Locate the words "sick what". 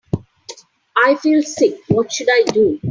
1.43-2.11